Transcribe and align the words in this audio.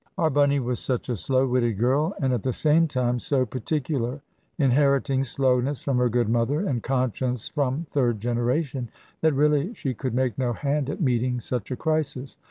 Our 0.17 0.31
Bunny 0.31 0.59
was 0.59 0.79
such 0.79 1.09
a 1.09 1.15
slow 1.15 1.45
witted 1.45 1.77
girl, 1.77 2.15
and 2.19 2.33
at 2.33 2.41
the 2.41 2.53
same 2.53 2.87
time 2.87 3.19
so 3.19 3.45
particular 3.45 4.19
(inheriting 4.57 5.23
slowness 5.23 5.83
from 5.83 5.99
her 5.99 6.09
good 6.09 6.27
mother, 6.27 6.61
and 6.67 6.81
conscience 6.81 7.47
from 7.49 7.85
third 7.91 8.19
generation), 8.19 8.89
that 9.21 9.33
really 9.33 9.75
she 9.75 9.93
could 9.93 10.15
make 10.15 10.39
no 10.39 10.53
hand 10.53 10.89
at 10.89 11.01
meeting 11.01 11.39
such 11.39 11.69
a 11.69 11.75
crisis. 11.75 12.39